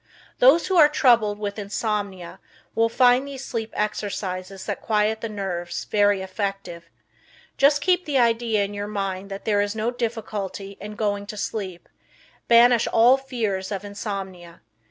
Those 0.39 0.65
who 0.65 0.77
are 0.77 0.89
troubled 0.89 1.37
with 1.37 1.59
insomnia 1.59 2.39
will 2.73 2.89
find 2.89 3.27
these 3.27 3.45
sleep 3.45 3.69
exercises 3.75 4.65
that 4.65 4.81
quiet 4.81 5.21
the 5.21 5.29
nerves 5.29 5.83
very 5.85 6.23
effective. 6.23 6.89
Just 7.55 7.83
keep 7.83 8.05
the 8.05 8.17
idea 8.17 8.63
in 8.63 8.73
your 8.73 8.87
mind 8.87 9.29
that 9.29 9.45
there 9.45 9.61
is 9.61 9.75
no 9.75 9.91
difficulty 9.91 10.75
in 10.81 10.95
going 10.95 11.27
to 11.27 11.37
sleep; 11.37 11.87
banish 12.47 12.87
all 12.91 13.15
fear 13.15 13.57
of 13.57 13.85
insomnia. 13.85 14.61